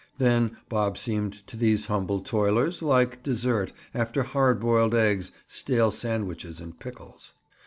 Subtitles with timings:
[0.17, 6.59] Then Bob seemed to these humble toilers, like dessert, after hard boiled eggs, stale sandwiches
[6.59, 7.33] and pickles.